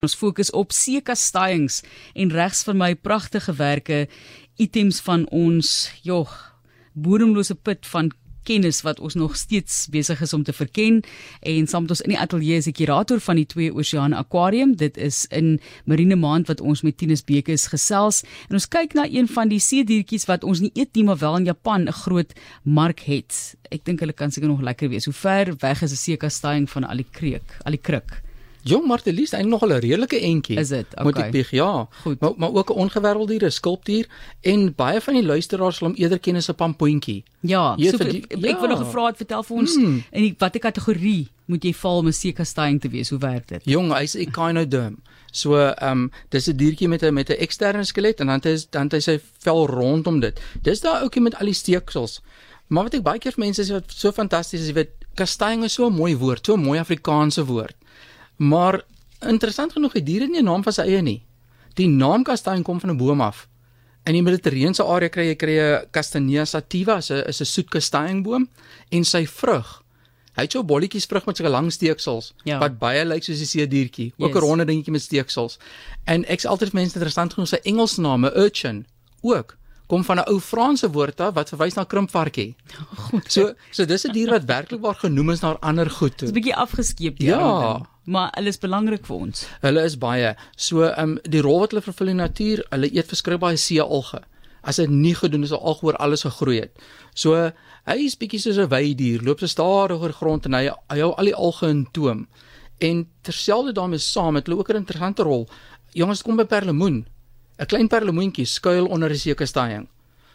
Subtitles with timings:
[0.00, 1.82] Ons fokus op seekastuings
[2.16, 3.98] en regs van my pragtige werke
[4.56, 6.30] items van ons jog
[6.96, 8.08] bodemlose put van
[8.48, 11.02] kennis wat ons nog steeds besig is om te verken.
[11.44, 14.72] En saam met ons in die ateljee is die kurator van die Twee Oseane Aquarium.
[14.72, 18.22] Dit is in Marine Maand wat ons met Tinus Bekes gesels.
[18.48, 21.42] En ons kyk na een van die seediertjies wat ons nie eet nie maar wel
[21.42, 22.32] in Japan 'n groot
[22.64, 23.54] mark het.
[23.68, 25.04] Ek dink hulle kan seker nog lekker wees.
[25.04, 28.29] Hoe ver weg is 'n seekastuing van al die kreek al die kruk
[28.62, 30.58] Jong Martelies, eintlik nog 'n redelike entjie.
[30.58, 30.86] Is dit?
[30.92, 31.04] Okay.
[31.04, 31.88] Moet ek bieg, ja.
[32.02, 32.20] Goed.
[32.20, 34.06] Maar maar ook 'n ongewêreldier, 'n skulptuur
[34.40, 37.24] en baie van die luisteraars sal hom eerder ken as 'n pampoentjie.
[37.40, 38.66] Ja, so ek wil ja.
[38.66, 40.02] nog gevra het vertel vir ons Hmm.
[40.12, 43.10] in die watter kategorie moet jy val om 'n seekastuing te wees?
[43.10, 43.60] Hoe werk dit?
[43.64, 44.96] Jong, hy's 'n echinoderm.
[45.32, 48.58] So, ehm um, dis 'n diertjie met 'n met 'n eksterne skelet en dan hy
[48.70, 50.40] dan hy sy vel rondom dit.
[50.62, 52.20] Dis daai ouetjie met al die steeksels.
[52.66, 55.64] Maar wat ek baie keer vir mense sê wat so fantasties is, jy weet, kastuing
[55.64, 57.74] is so 'n mooi woord, so 'n mooi Afrikaanse woord.
[58.40, 58.82] Maar
[59.26, 61.22] interessant genoeg, het nie 'n naam van sy eie nie.
[61.74, 63.48] Die naam kastuing kom van 'n boom af.
[64.04, 67.68] In die Mediterrane area kry jy kry 'n Castanea sativa, is 'n is 'n soet
[67.70, 68.48] kastuingboom
[68.90, 69.82] en sy vrug
[70.36, 72.58] Hy het so bolletjies vrug met sulke lang steeksels Ja.
[72.58, 74.42] wat baie lyk soos 'n seediertjie, ook 'n Yes.
[74.42, 75.58] ronde dingetjie met steeksels.
[76.06, 78.86] En ek's altyd mense interessant genoeg sy Engelse naam, 'n urchin,
[79.22, 79.56] ook
[79.90, 82.54] kom van 'n ou Franse woord af wat verwys na krimpvarkie.
[83.34, 86.28] So so dis 'n dier wat werklik waar genoem is na ander goed toe.
[86.28, 87.38] Dit's 'n bietjie afgeskeep die Ja.
[87.38, 89.46] ding, maar hulle is belangrik vir ons.
[89.60, 90.34] Hulle is baie.
[90.56, 93.56] So ehm um, die rol wat hulle vervul in die natuur, hulle eet verskriklik baie
[93.56, 94.20] seealge.
[94.62, 96.70] As dit nie gedoen is, sal alg oor alles gegroei het.
[97.14, 97.34] So
[97.86, 101.12] hy is bietjie soos 'n weidier, loop so stadig oor grond en hy hy hou
[101.16, 102.26] al die alge in toom.
[102.80, 105.48] En terselfdertyd daarmee saam het hulle ook 'n interessante rol.
[105.92, 107.06] Jongens, kom by perlemoen.
[107.60, 109.88] 'n Klein perlemoentjie skuil onder 'n sekerstaaiing.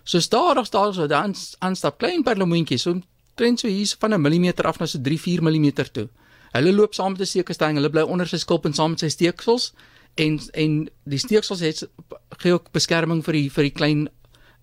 [0.03, 3.01] So stadig stadig so dan aanstap klein perlemoentjie, so
[3.35, 6.09] klein so hier van 'n millimeter af na so 3-4 mm toe.
[6.51, 9.09] Hulle loop saam met 'n sekerstaaiing, hulle bly onder sy skulp en saam met sy
[9.09, 9.73] steeksels
[10.15, 11.89] en en die steeksels het
[12.37, 14.09] gee ook beskerming vir die vir die klein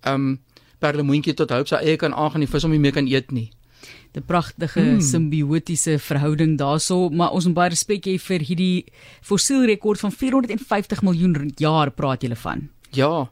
[0.07, 0.39] um
[0.79, 3.31] perlemoentjie tot hy op sy eie kan aangaan die vis om nie meer kan eet
[3.31, 3.51] nie.
[4.15, 5.01] 'n Pragtige Hmm.
[5.01, 8.85] simbiotiese verhouding daarso, maar ons moet baie respek hê vir hierdie
[9.21, 12.69] fossielrekord van 450 miljoen jaar praat julle van.
[12.91, 13.31] Ja.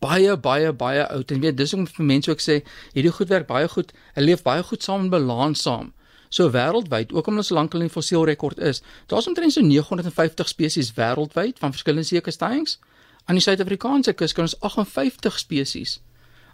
[0.00, 2.62] Baie baie baie oud en weet dis om vir mense ook sê
[2.92, 3.92] hierdie goed werk baie goed.
[4.14, 5.92] Hulle leef baie goed saam in balans saam.
[6.28, 9.60] So wêreldwyd, ook omdat ons so lank al in die fossielrekord is, daar's omtrent so
[9.60, 12.78] 950 spesies wêreldwyd van verskillende sekerstaaiings.
[13.24, 16.00] Aan die Suid-Afrikaanse kus kan ons 58 spesies.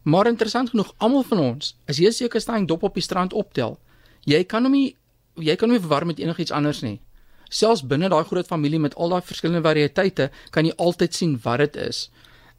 [0.03, 3.79] Maar interessant genoeg, almal van ons, as jy 'n sekerstaaiing dop op die strand optel,
[4.25, 4.97] jy kan hom nie
[5.37, 7.01] jy kan hom nie verwar met enigiets anders nie.
[7.49, 11.59] Selfs binne daai groot familie met al daai verskillende variëteite kan jy altyd sien wat
[11.59, 12.11] dit is.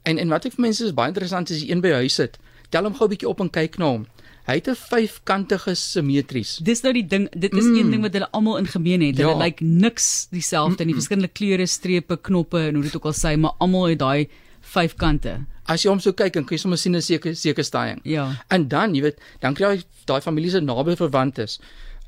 [0.04, 2.14] En en wat ek vir mense is baie interessant as jy een by jou huis
[2.14, 2.38] sit,
[2.70, 4.08] tel hom gou 'n bietjie op en kyk na hom.
[4.48, 6.58] Hy het 'n vyfkantige simmetries.
[6.64, 7.76] Dis nou die ding, dit is Mm.
[7.76, 9.18] een ding wat hulle almal in gemeen het.
[9.18, 9.38] Hulle Ja.
[9.38, 10.94] lyk niks dieselfde nie.
[10.94, 14.28] Verskillende kleure, strepe, knoppe en hoe dit ook al sê, maar almal het daai
[14.62, 15.46] vyf kante.
[15.66, 18.02] As jy hom so kyk, dan kan jy sommer sien 'n seker seker staaiing.
[18.04, 18.44] Ja.
[18.50, 21.60] En dan, jy weet, dan kry jy daai familie se naby verwantes.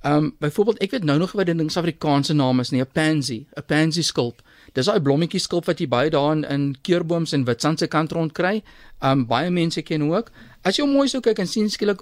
[0.04, 2.92] Um byvoorbeeld, ek weet nou nog wat die ding se Afrikaanse naam is nie, 'n
[2.92, 4.42] pansy, 'n pansy skulp.
[4.74, 8.12] Dis daai blommetjie skulp wat jy baie daar in, in keurbooms en witsand se kant
[8.12, 8.64] rond kry.
[9.02, 10.32] Um baie mense ken ook.
[10.64, 12.02] As jy hom mooi so kyk en sien skielik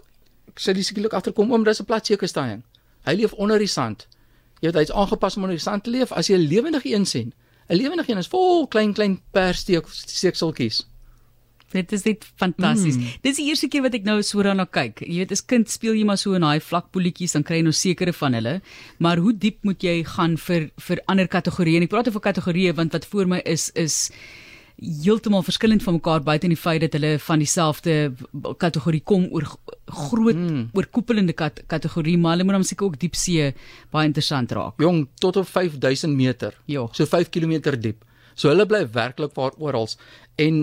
[0.56, 2.64] sê jy skielik agterkom oom, dis 'n plat seker staaiing.
[3.06, 4.08] Hy leef onder die sand.
[4.62, 6.12] Jy weet hy's aangepas om onder die sand te leef.
[6.12, 7.34] As jy 'n lewendige een sien,
[7.72, 10.84] 'n lewendige een is vol klein klein perssteek steekseltjies.
[11.72, 12.98] Dit is net fantasties.
[13.00, 13.12] Mm.
[13.24, 15.06] Dis die eerste keer wat ek nou so daarna kyk.
[15.06, 17.64] Jy weet, as kind speel jy maar so in daai vlak bolletjies, dan kry jy
[17.64, 18.56] nou sekere van hulle.
[19.00, 21.80] Maar hoe diep moet jy gaan vir vir ander kategorieë?
[21.80, 24.12] En ek praat oor kategorieë want wat voor my is is
[24.81, 27.96] heeltemal verskillend van mekaar buite in die feit dat hulle van dieselfde
[28.58, 29.46] kategorie kom oor
[29.86, 30.72] groot mm.
[30.74, 33.52] oorkoepelende kat kategorie, maar hulle moet dan seker ook diepsee
[33.94, 34.81] baie interessant raak.
[34.81, 36.58] Jong, tot op 5000 meter.
[36.66, 36.88] Ja.
[36.97, 38.06] So 5 km diep.
[38.34, 39.90] So hulle bly werklik waar oral
[40.41, 40.62] en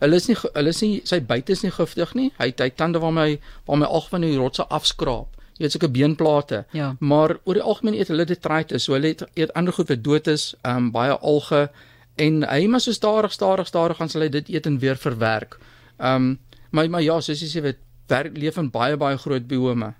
[0.00, 2.30] hulle is nie hulle is nie sy buite is nie giftig nie.
[2.40, 3.36] Hy hy tande waarmee hy
[3.68, 5.38] waarmee al van die rotse afskraap.
[5.60, 6.64] Jy het sulke beenplate.
[6.76, 6.94] Ja.
[7.00, 8.84] Maar oor die algemeen eet hulle detritus.
[8.84, 11.68] So hulle eet, eet ander goed wat dood is, ehm um, baie alge
[12.16, 15.58] en hy maar so stadig stadig stadig gaan sal hy dit eet en weer verwerk.
[15.98, 16.38] Ehm um,
[16.70, 19.94] maar maar ja, soos jy sê, weet werk leef in baie baie groot biome.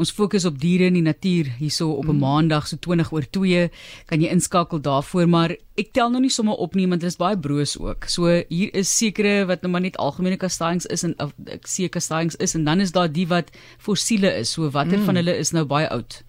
[0.00, 2.18] Ons fokus op diere in die natuur hierso op 'n Mm.
[2.18, 3.70] maandag so 20 oor 2
[4.06, 7.16] kan jy inskakel daarvoor maar ek tel nou nie sommer op nie want dit is
[7.16, 8.04] baie broos ook.
[8.04, 11.14] So hier is sekere wat nou maar net algemene kastanings is en
[11.46, 14.52] ek sê kastanings is en dan is daar die wat fossiele is.
[14.52, 15.04] So watter mm.
[15.04, 16.24] van hulle is nou baie oud?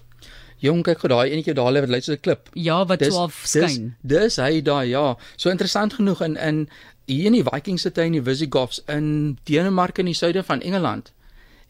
[0.62, 2.50] Jong, kyk gou daai enetjie daar lê wat lyk soos 'n klip.
[2.54, 3.96] Ja, wat so half skyn.
[4.04, 5.16] Dis, dis hy daai ja.
[5.38, 6.68] So interessant genoeg in in
[7.08, 10.62] hier in die Vikings se tyd in die Visigoths in Denemarke in die suide van
[10.62, 11.12] Engeland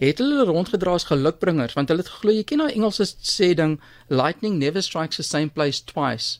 [0.02, 3.80] het hulle rondgedra as gelukbringers want hulle het geglo jy ken daai Engelse sê ding
[4.10, 6.40] lightning never strikes the same place twice.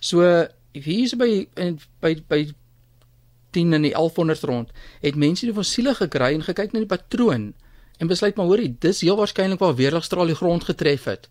[0.00, 2.52] So hier is by in- by by
[3.52, 4.70] 10 in die 1100 rond
[5.02, 7.52] het mense die fossiele gekry en gekyk na die patroon
[8.00, 11.28] en besluit maar hoorie dis heel waarskynlik waar weerligstraal die grond getref het.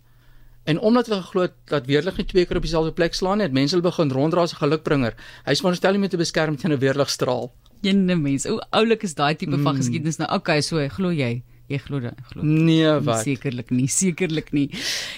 [0.66, 3.44] En omdat hulle geglo het dat weerlig nie twee keer op dieselfde plek slaan nie,
[3.48, 5.14] het mense hulle begin rondra as 'n gelukbringer.
[5.46, 7.52] Hy's veronderstel om jou te beskerm teen 'n weerligstraal.
[7.82, 8.46] Jene mens.
[8.48, 9.64] Hoe oulik is daai tipe Mm.
[9.64, 10.30] van geskiedenis nou?
[10.36, 11.44] Okay, so glo jy?
[11.68, 12.14] Jy glo dit?
[12.32, 12.44] Glo.
[12.44, 13.24] Nee, wat?
[13.24, 14.70] Sekerlik nie, sekerlik nie.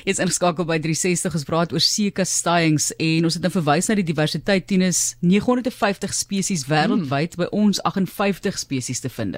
[0.06, 4.68] Jy's ingeskakel by 360 gespraat oor seekastuiings en ons het nou verwys na die diversiteit
[4.68, 9.36] tennis 950 spesies wêreldwyd by ons 58 spesies te vind.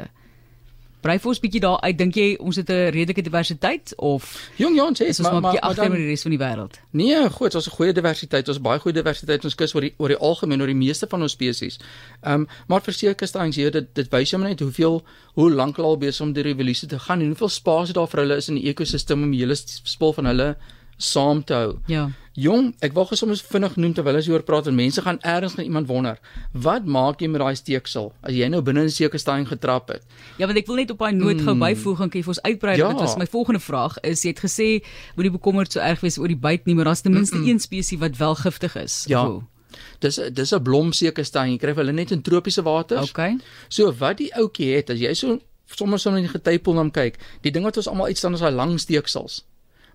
[1.08, 4.24] Brei vir ons bietjie daar uit, dink jy ons het 'n redelike diversiteit of
[4.58, 6.74] Jong Jan sê is ons maar, maar bietjie agter met die res van die wêreld?
[6.92, 8.48] Nee, goed, ons het 'n goeie diversiteit.
[8.48, 11.08] Ons het baie goeie diversiteit ons kus oor die oor die algemeen oor die meeste
[11.08, 11.80] van ons spesies.
[12.24, 15.76] Ehm um, maar verseker styings hier dit dit wys jou maar net hoeveel hoe lank
[15.76, 18.50] hulle al besig om die revolusie te gaan en hoeveel spasie daar vir hulle is
[18.50, 20.58] in die ekosisteem om die hele spul van hulle
[20.98, 21.78] saam te hou.
[21.88, 22.10] Ja.
[22.38, 25.64] Jong, ek wou gesoms vinnig noem terwyl ons hieroor praat en mense gaan ergens na
[25.66, 26.20] iemand wonder,
[26.54, 30.06] wat maak jy met daai steeksel as jy nou binne in 'n sekerstying getrap het?
[30.38, 32.78] Ja, want ek wil net op daai noot gou byvoeg en jy vir ons uitbrei.
[32.78, 32.90] Ja.
[32.90, 34.86] dit was my volgende vraag is jy het gesê
[35.16, 38.00] moenie bekommerd so erg wees oor die byt nie, maar daar's ten minste een spesies
[38.00, 39.06] wat wel giftig is.
[39.08, 39.26] Ja.
[39.26, 39.44] Of hoe?
[40.00, 41.52] Dis dis 'n blomsekerstying.
[41.54, 43.10] Jy kry hulle net in tropiese waters.
[43.10, 43.38] Okay.
[43.68, 46.92] So wat die ouetjie het, as jy so sommer so in die getypel na hom
[46.92, 49.44] kyk, die ding wat ons almal uitstaan is daai lang steeksels.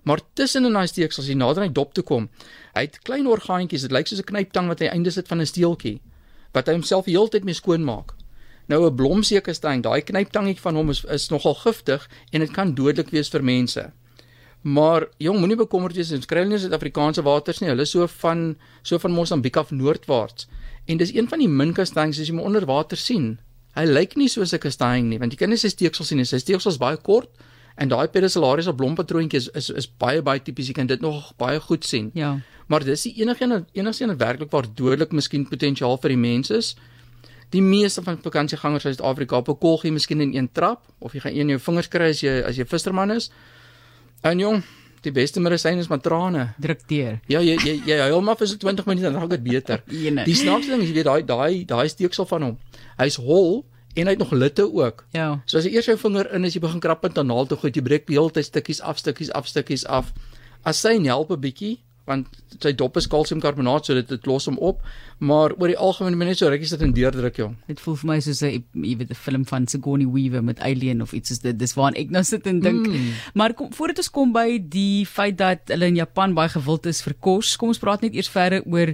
[0.03, 2.29] Maar tussen in daai steeksels, jy nader aan die dop toe kom,
[2.75, 5.45] hy het klein orgaantjies, dit lyk soos 'n knyptang wat hy einde sit van 'n
[5.45, 6.01] steeltjie
[6.53, 8.13] wat hy homself heeltyd mee skoonmaak.
[8.67, 13.09] Nou 'n blomsekerstein, daai knyptangetjie van hom is is nogal giftig en dit kan dodelik
[13.09, 13.91] wees vir mense.
[14.61, 17.69] Maar jong, moenie bekommerd wees, ons kry hulle nie in Suid-Afrikaanse waters nie.
[17.69, 20.47] Hulle so van so van Mosambiek af noordwaarts.
[20.85, 23.39] En dis een van die min kastanjes as jy hom onder water sien.
[23.75, 26.25] Hy lyk nie soos 'n kastanje nie, want jy kan nie sy steeksels sien nie.
[26.25, 27.29] Sy steeksels baie kort
[27.75, 30.69] en daai pedicellariese blompatroontjie is, is is baie baie tipies.
[30.69, 32.11] Jy kan dit nog baie goed sien.
[32.13, 32.37] Ja.
[32.67, 36.49] Maar dis die enige een enigste een werklik waar dodelik miskien potensiaal vir die mens
[36.49, 36.75] is.
[37.53, 41.19] Die meeste van vakansiegangers uit Suid-Afrika op 'n kolgie miskien in een trap of jy
[41.19, 43.31] gaan een in jou vingers kry as jy as jy visserman is.
[44.21, 44.63] En jong,
[45.01, 46.53] die beste medisyn is matrane.
[46.59, 47.19] Druk deur.
[47.27, 49.83] Ja, jy jy jy huil maar vir so 20 minute dan raak dit beter.
[50.25, 52.57] Die snaakste ding is jy weet daai daai daai steeksel van hom.
[52.97, 55.05] Hy's hol en hy het nog litte ook.
[55.11, 55.41] Ja.
[55.45, 57.57] So as jy eers jou vinger in as jy begin krap met 'n naald toe
[57.57, 60.13] goed, jy breek die hele tyd stukkies af, stukkies af, stukkies af.
[60.63, 61.79] As sy help 'n bietjie,
[62.09, 62.27] want
[62.59, 64.81] sy dop is kalsiumkarbonaat, so dit dit los hom op,
[65.23, 67.53] maar oor die algemeen net so rukkies dit in deurdruk, jong.
[67.69, 71.01] Dit voel vir my soos 'n jy weet 'n film van Sigourney Weaver met Alien
[71.01, 71.57] of iets is dit.
[71.57, 72.87] Dis waaraan ek nou sit en dink.
[72.87, 73.13] Mm.
[73.33, 77.01] Maar kom voordat ons kom by die feit dat hulle in Japan baie gewild is
[77.01, 78.93] vir kos, kom ons praat net eers verder oor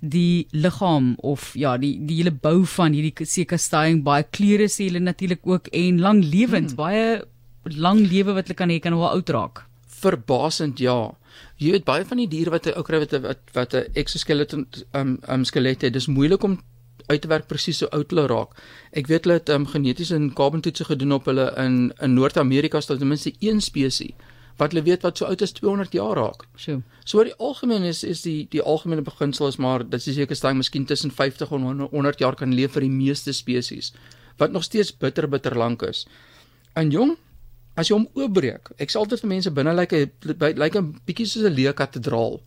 [0.00, 5.00] die liggaam of ja, die die hele bou van hierdie seekastuing, baie kleure sê hulle
[5.00, 6.76] natuurlik ook en lang lewend, mm.
[6.76, 7.24] baie
[7.64, 9.69] lang lewe wat hulle kan hê kan wel oud raak.
[10.00, 11.12] Verbasend ja.
[11.60, 14.66] Jy weet baie van die diere wat 'n ou kry wat wat, wat 'n exoskeleton
[14.94, 16.60] um um skelet het, dis moeilik om
[17.06, 18.50] uit te werk presies so oud hulle raak.
[18.92, 22.86] Ek weet hulle het um geneties en kabeltoetse gedoen op hulle in in Noord-Amerika is
[22.86, 24.14] daar ten minste een spesies
[24.60, 26.44] wat hulle weet wat so oud as 200 jaar raak.
[26.56, 26.82] Sjoe.
[27.04, 30.36] So oor die algemeen is is die die algemene beginsel is maar dat jy seker
[30.36, 33.92] staan miskien tussen 50 en 100 jaar kan leef vir die meeste spesies
[34.40, 36.06] wat nog steeds bitter bitter lank is.
[36.72, 37.16] En jong,
[37.76, 40.02] as jy hom oopbreek, ek sê altyd vir mense binne lyk hy
[40.58, 42.40] lyk 'n bietjie soos 'n leë kathedraal.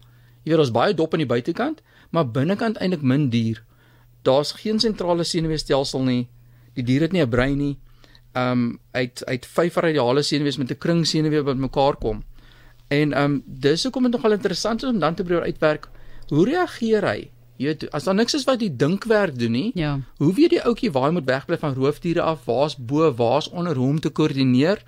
[0.44, 1.82] Jy weet daar's baie dop aan die buitekant,
[2.12, 3.64] maar binnekant eintlik min dier.
[4.24, 6.28] Daar's geen sentrale senuweestelsel nie.
[6.76, 7.78] Die dier het nie 'n brein nie.
[8.36, 12.24] Um uit uit vyf radiale senuwees met 'n kring senuwee wat mekaar kom.
[12.88, 15.90] En um, dis hoekom dit nogal interessant is om dan te probeer uitwerk
[16.28, 17.32] hoe reageer hy?
[17.58, 20.00] Jy weet, as daar niks is wat die dinkwerk doen nie, Ja.
[20.18, 23.76] hoe weet die ouetjie waar hy moet wegbly van roofdiere af, waar's bo, waar's onder
[23.76, 24.82] hoe om te koördineer?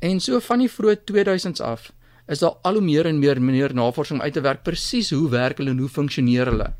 [0.00, 1.92] En so van die vroeë 2000s af
[2.28, 5.58] is daar al hoe meer en meer meer navorsing uit te werk presies hoe werk
[5.58, 6.72] hulle en hoe funksioneer hulle.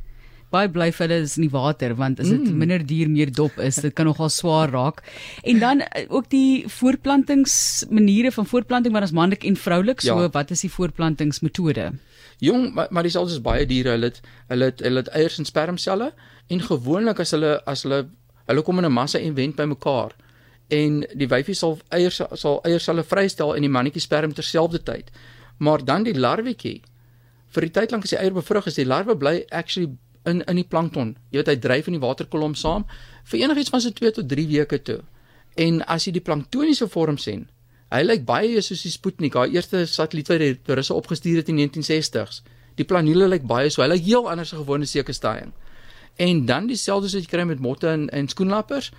[0.50, 2.58] baie bly vir hulle is in die water want as dit mm.
[2.58, 5.02] minder dier meer dop is, dit kan nogal swaar raak.
[5.44, 10.28] En dan eh, ook die voortplantingsmaniere van voortplanting wat ons manlik en vroulik, so Ja.
[10.32, 11.92] wat is die voortplantingsmetode?
[12.38, 15.44] Jong, maar, maar dieselfde is baie diere, hulle het hulle het hulle het eiers en
[15.44, 16.12] spermselle
[16.48, 18.04] en gewoonlik as hulle as hulle
[18.46, 20.14] hulle kom in 'n massa en wend bymekaar
[20.68, 25.10] en die wyfie sal eiers sal eierselle vrystel en die mannetjie sperm terselfdertyd.
[25.58, 26.82] Maar dan die larwetjie
[27.54, 29.96] vir die tyd lank as die eier bevrug is, die larwe bly actually
[30.28, 31.16] in in die plankton.
[31.32, 32.84] Jy weet hy dryf in die waterkolom saam
[33.30, 35.00] vir enigiets van so 2 tot 3 weke toe.
[35.56, 37.48] En as jy die planktoniese vorm sien,
[37.90, 41.60] hy lyk baie soos die Sputnik, daai eerste satelliet wat die Russe opgestuur het in
[41.60, 42.42] 1960s.
[42.76, 43.82] Die planule lyk baie so.
[43.82, 45.54] Hy lyk heel anders as gewone sekerstaaiing.
[46.18, 48.92] En dan dieselfde soos jy kry met motte en en skoenlappers.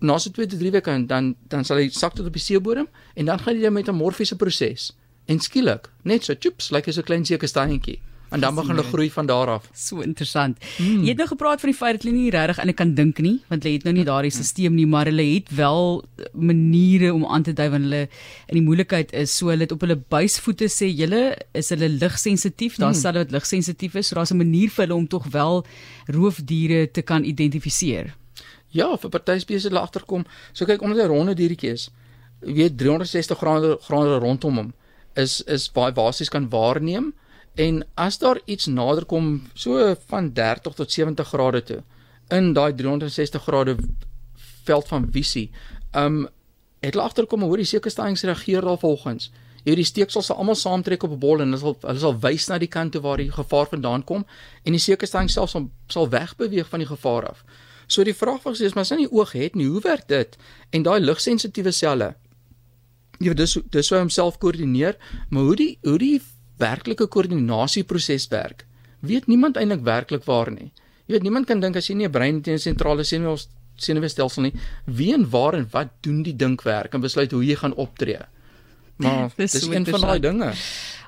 [0.00, 2.88] Na so 2 tot 3 weke dan dan sal hy sak tot op die seebodem
[3.14, 4.92] en dan gaan hy 'n metamorfiese proses.
[5.26, 8.00] En skielik, net so chips, lyk hy so klein sekerstaaientjie.
[8.32, 9.68] En dan begin hulle groei van daar af.
[9.74, 10.58] So interessant.
[10.76, 11.02] Hmm.
[11.04, 13.20] Jy het nou gepraat van die feit dat hulle nie regtig en ek kan dink
[13.24, 17.26] nie, want hulle het nou nie daardie stelsel nie, maar hulle het wel maniere om
[17.26, 18.08] aan te dui wanneer hulle
[18.48, 19.36] in die moeilikheid is.
[19.36, 21.22] So hulle het op hulle buisvoete sê julle
[21.58, 22.80] is hulle ligsensitief.
[22.82, 25.64] Daar sê hulle wat ligsensitief is, so daar's 'n manier vir hulle om tog wel
[26.06, 28.14] roofdiere te kan identifiseer.
[28.70, 30.24] Ja, vir party spesies hulle agterkom.
[30.52, 31.90] So kyk omdat hy ronde diertjie is.
[32.40, 34.72] Weet 360 grade grade rondom hom
[35.14, 37.12] is is baie basies kan waarneem
[37.54, 41.82] en as daar iets nader kom so van 30 tot 70 grade toe
[42.28, 43.76] in daai 360 grade
[44.64, 45.50] veld van visie.
[45.92, 46.28] Um
[46.82, 49.30] het hulle agterkom hoe die sekerstellings reageer daar volgens.
[49.62, 52.58] Hierdie steeksels sal almal saamtrek op 'n bol en hulle sal hulle sal wys na
[52.58, 54.26] die kant toe waar die gevaar vandaan kom
[54.64, 57.44] en die sekerstelling self sal, sal wegbeweeg van die gevaar af.
[57.86, 60.36] So die vraag was is maar as jy nie oog het nie, hoe werk dit?
[60.70, 62.14] En daai ligsensitiewe selle.
[63.18, 64.96] Weet dis dis hoe homself koördineer,
[65.30, 66.22] maar hoe die hoe die
[66.62, 68.66] werklike koördinasieproses werk,
[69.00, 70.70] weet niemand eintlik werklik waar nie.
[71.06, 73.60] Jy weet niemand kan dink as jy nie 'n brein het en 'n sentrale senuweestelsel
[73.82, 74.52] senuweestelsel nie,
[74.84, 78.20] wie en waar en wat doen die dinkwerk en besluit hoe jy gaan optree.
[79.02, 80.52] Maar dis, dis een van daai dinge.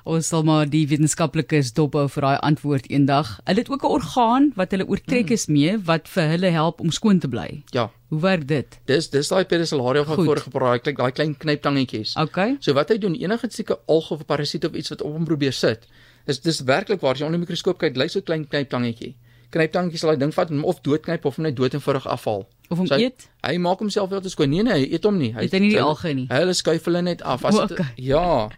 [0.05, 3.39] Ons sal maar die wetenskaplikes dophou vir daai antwoord eendag.
[3.47, 6.91] Hulle het ook 'n orgaan wat hulle oortrek is mee wat vir hulle help om
[6.91, 7.63] skoon te bly.
[7.73, 7.89] Ja.
[8.09, 8.77] Hoe werk dit?
[8.85, 12.15] Dis dis daai pedicelaria van voor gepraat, kyk daai klein knyptangetjies.
[12.21, 12.55] Okay.
[12.59, 15.53] So wat hy doen, enige sulke alg of parasiet of iets wat op hom probeer
[15.53, 15.87] sit,
[16.27, 19.15] is dis werklik waar as jy onder die mikroskoop kyk, lyk so klein knyptangetjie.
[19.49, 22.45] Knyptangetjies sal hy ding vat of doodknyp of net dood eenvoudig afhaal.
[22.69, 23.29] Of hom So hy- eet?
[23.43, 24.49] Hy maak homself wel te skoon.
[24.49, 25.33] Nee nee, hy eet hom nie.
[25.37, 26.25] Eet hy nie die alge nie?
[26.29, 27.85] Hulle skuif hulle net af as dit okay.
[27.95, 28.49] Ja,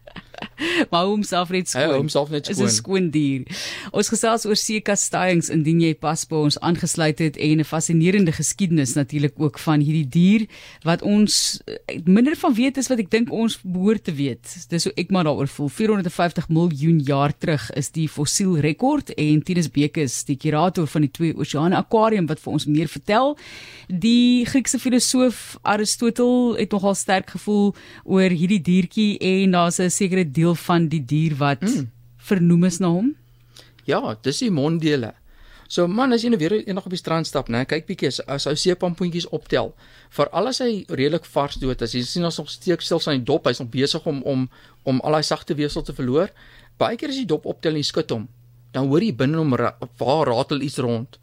[0.91, 1.84] Maar hom self net skoon.
[1.84, 2.77] hou homself net is 'n skoon.
[2.77, 3.44] skoon dier.
[3.91, 8.94] Ons gesels oor seekasteiings indien jy pas by ons aangesluit het en 'n fascinerende geskiedenis
[8.94, 10.48] natuurlik ook van hierdie dier
[10.84, 14.70] wat ons eh, minder van weet is wat ek dink ons behoort te weet.
[14.70, 15.70] Dis hoe ek maar daaroor voel.
[15.70, 21.12] 450 miljoen jaar terug is die fossiel rekord en Tinus Bekes, die kurator van die
[21.12, 23.38] Twee Oseane Aquarium wat vir ons meer vertel.
[23.88, 30.27] Die Griekse filosoof Aristotel het nogal sterk gevoel oor hierdie diertjie en daar's 'n sekere
[30.32, 31.88] deel van die dier wat mm.
[32.18, 33.16] vernoem is na hom.
[33.88, 35.14] Ja, dis die monddele.
[35.68, 38.22] So man, as jy nou weer eendag op die strand stap, né, kyk bietjie as,
[38.32, 39.74] as ou seepampoentjies optel.
[40.16, 41.96] Veral as hy redelik vars dood is.
[41.98, 44.48] Jy sien ons nog steek stil aan die dop, hy's nog besig om om
[44.88, 46.32] om al daai sagte weefsel te verloor.
[46.80, 48.28] Baie keer as jy dop optel en jy skud hom,
[48.72, 51.20] dan hoor jy binne hom ra waar ratel iets rond.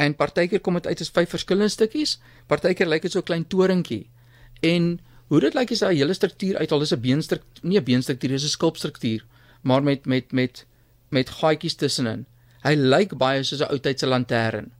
[0.00, 2.16] En partykeer kom dit uit as vyf verskillende stukkies,
[2.48, 4.08] partykeer lyk dit so 'n klein toringkie.
[4.62, 5.00] En
[5.32, 8.30] hoe dit lyk is daai hele struktuur uit al dis 'n beenstruktuur, nie 'n beenstruktuur,
[8.36, 9.24] dis 'n skulpstruktuur,
[9.62, 10.66] maar met met met
[11.08, 12.26] met gaatjies tussenin.
[12.62, 14.72] Hy lyk baie soos 'n ou tyd se lantern.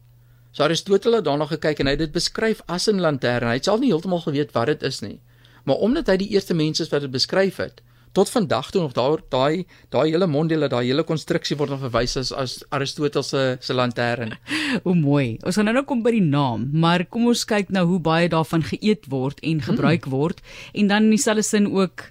[0.53, 3.49] So Aristoteles het daarna gekyk en hy het dit beskryf as 'n lantern.
[3.49, 5.21] Hy het self nie heeltemal geweet wat dit is nie.
[5.65, 7.83] Maar omdat hy die eerste mens is wat dit beskryf het,
[8.13, 12.17] tot vandag toe nog daar daai daai hele monddele, daai hele konstruksie word nog verwys
[12.21, 14.37] as as Aristoteles se se lantern.
[14.85, 15.39] Hoe mooi.
[15.43, 18.29] Ons gaan nou nou kom by die naam, maar kom ons kyk nou hoe baie
[18.29, 20.13] daarvan geëet word en gebruik hmm.
[20.13, 20.43] word
[20.73, 22.11] en dan in dieselfde sin ook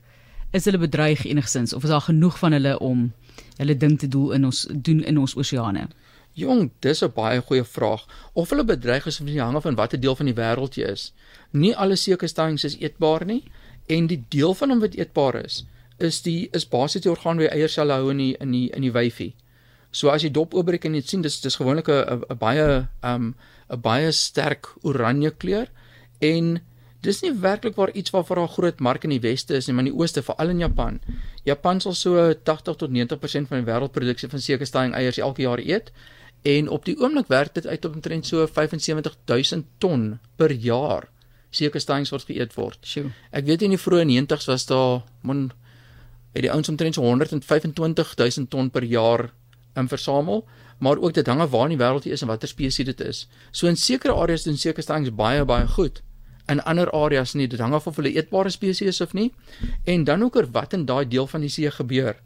[0.51, 3.11] is hulle bedreig enigsins of is daar genoeg van hulle om
[3.57, 5.87] hulle ding te doen in ons doen in ons oseane?
[6.33, 8.07] Jong, dis 'n baie goeie vraag.
[8.33, 10.87] Of hulle bedreig is of nie hang af van watter deel van die wêreld jy
[10.91, 11.13] is.
[11.51, 13.43] Nie alle sekerstellings is eetbaar nie
[13.87, 15.65] en die deel van hom wat eetbaar is,
[16.01, 18.81] is die is basies die orgaan waar jy eierselle hou in die in die in
[18.87, 19.33] die wyfie.
[19.91, 23.35] So as jy dop oopbreek en jy sien dis dis gewoonlik 'n 'n baie um
[23.69, 25.67] 'n baie sterk oranje kleur
[26.21, 26.61] en
[27.01, 29.85] dis nie werklik waar iets waarvoor daar groot mark in die weste is nie, maar
[29.85, 30.99] in die ooste, veral in Japan.
[31.43, 35.91] Japan sal so 80 tot 90% van die wêreldproduksie van sekerstelling eiers elke jaar eet
[36.41, 41.09] en op die oomblik werk dit uit op omtrent so 75000 ton per jaar
[41.51, 42.79] sekerstellings wat geëet word.
[42.85, 43.11] Sjoe.
[43.31, 45.49] Ek weet in die vroeë 90's was daar mon
[46.31, 49.29] het die ouens omtrent so 125000 ton per jaar
[49.75, 50.47] in versamel,
[50.79, 53.01] maar ook dit hang af waar in die wêreld jy is en watter spesies dit
[53.01, 53.27] is.
[53.51, 56.01] So in sekere areas doen sekerstellings baie baie goed.
[56.49, 59.29] In ander areas nie, dit hang af of hulle eetbare spesies is of nie.
[59.85, 62.17] En dan ook oor wat in daai deel van die see gebeur.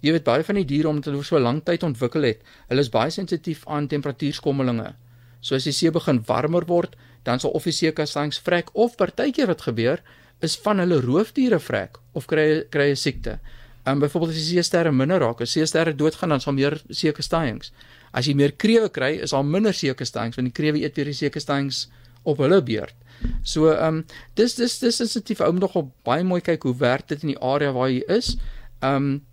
[0.00, 2.40] Jy weet baie van die diere omdat hulle so lank tyd ontwikkel het,
[2.70, 4.94] hulle is baie sensitief aan temperatuurskommelinge.
[5.40, 9.50] So as die see begin warmer word, dan sal of die seekastangs vrek of partykeer
[9.50, 10.00] wat gebeur
[10.40, 13.38] is van hulle roofdiere vrek of kry kry 'n siekte.
[13.86, 17.72] Um byvoorbeeld as die seesterre minder raak, as seesterre doodgaan dan sal meer seekastangs.
[18.12, 21.14] As jy meer krewe kry, is daar minder seekastangs want die krewe eet weer die
[21.14, 21.88] seekastangs
[22.22, 22.94] op hulle beurt.
[23.42, 24.04] So um
[24.34, 27.40] dis dis dis sensitief ou moet nogal baie mooi kyk hoe werk dit in die
[27.40, 28.36] area waar jy is.
[28.82, 29.26] Um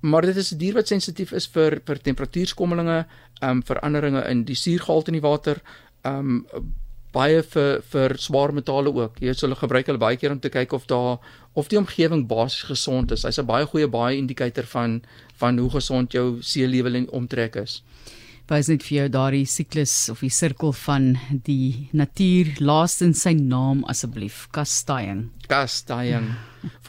[0.00, 3.06] maar dit is 'n dier wat sensitief is vir vir temperatuurskommelinge,
[3.42, 5.62] um veranderinge in die suurgehalte in die water,
[6.04, 6.46] um
[7.14, 9.20] baie vir vir swaar metale ook.
[9.22, 11.18] Jy weet hulle gebruik hulle baie keer om te kyk of daar
[11.54, 13.24] of die omgewing basies gesond is.
[13.24, 15.02] Hy's 'n baie goeie baie indikator van
[15.38, 17.82] van hoe gesond jou seelevel en omtrek is.
[18.48, 21.16] Wys net vir jou daardie siklus of die sirkel van
[21.46, 25.30] die natuur laastens sy naam asseblief, kastaying.
[25.48, 26.34] Kastaying.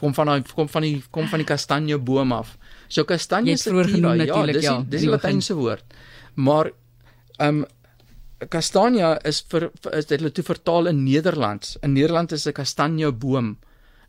[0.00, 2.58] Kom van die kom van die kom van die kastanjeboom af.
[2.88, 4.60] So kastanje is vroeër genoem natuurlik ja.
[4.60, 5.96] Dis ja, dis die latynse woord.
[6.34, 6.72] Maar
[7.38, 7.64] ehm um,
[8.44, 11.76] kastanja is vir is dit hulle toe vertaal in Nederlands.
[11.82, 13.56] In Nederland is 'n kastanjeboom.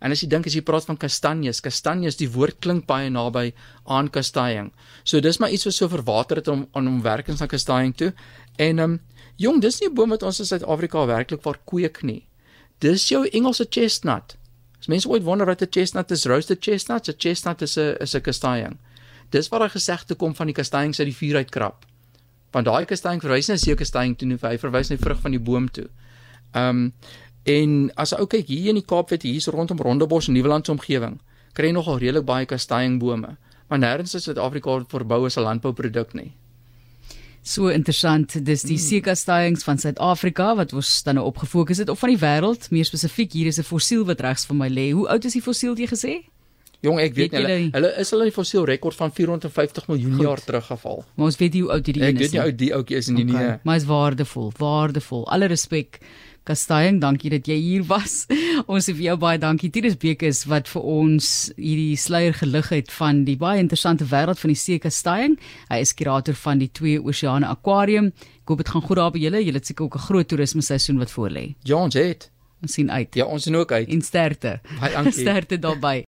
[0.01, 3.53] En as jy dink as jy praat van kastanjes, kastanjes, die woord klink baie naby
[3.86, 4.72] aan kastaying.
[5.03, 8.13] So dis maar iets wat so verwater het om aan om werkings aan kastaying toe.
[8.57, 9.00] En ehm um,
[9.38, 12.27] jong, dis nie 'n boom wat ons in Suid-Afrika werklik waar kweek nie.
[12.79, 14.38] Dis jou Engelse chestnut.
[14.79, 18.13] As mense ooit wonder wat 'n chestnut is, roasted chestnut, 'n chestnut is 'n is
[18.13, 18.77] 'n kastaying.
[19.29, 21.86] Dis waar daai gesegde kom van die kastaying uit die vuur uitkrap
[22.51, 25.70] want daai kastanje verwys na seker kastanje toe hy verwys net vrug van die boom
[25.70, 25.88] toe.
[26.54, 26.92] Ehm um,
[27.48, 30.72] en as ou kyk hier in die Kaapstad hier is rondom Rondebos en Nieuweland se
[30.72, 31.13] omgewing,
[31.56, 33.38] kry jy nogal redelik baie kastanjebome,
[33.70, 36.34] maar nêrens in Suid-Afrika verbou as 'n landbouproduk nie.
[37.48, 38.88] So interessant, dis die hmm.
[38.89, 42.86] seekastanjings van Suid-Afrika wat ons dan nou op gefokus het of van die wêreld, meer
[42.86, 44.92] spesifiek hier is 'n fossiel wat regs van my lê.
[44.92, 46.27] Hoe oud is die fossiel jy gesê?
[46.88, 50.15] Jong, ek weet, weet hulle hulle is hulle in die fossiel rekord van 450 miljoen
[50.15, 50.27] Goed.
[50.27, 51.03] jaar teruggeval.
[51.15, 52.15] Maar ons weet nie hoe oud hierdie een is nie.
[52.15, 53.44] Ek weet nie hoe oud die ouetjie is nie okay.
[53.44, 53.60] nie.
[53.67, 55.27] Maar is waardevol, waardevol.
[55.36, 56.01] Alle respek.
[56.48, 58.22] Kastaying, dankie dat jy hier was.
[58.72, 59.67] Ons sê vir jou baie dankie.
[59.74, 61.27] Titus Bekes wat vir ons
[61.58, 65.36] hierdie sluier gelig het van die baie interessante wêreld van die see kastaying.
[65.67, 68.13] Hy is kurator van die Twee Oseane Aquarium.
[68.39, 69.44] Ek hoop dit gaan goed daar by julle.
[69.44, 71.46] Julle het seker ook 'n groot toerisme seisoen wat voorlê.
[71.67, 72.29] Ja, ons het.
[72.62, 73.15] Ons sien uit.
[73.15, 73.89] Ja, ons sien ook uit.
[73.89, 74.60] En sterkte.
[74.79, 75.20] Baie dankie.
[75.25, 76.06] sterkte daarbey.